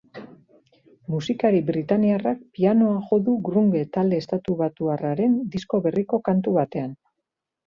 Musikari 1.15 1.59
britainiarrak 1.67 2.41
pianoa 2.59 2.95
jo 3.09 3.19
du 3.27 3.35
grunge 3.51 3.83
talde 3.99 4.23
estatubatuarraren 4.23 5.37
disko 5.57 5.83
berriko 5.87 6.23
kantu 6.31 6.57
batean. 6.59 6.99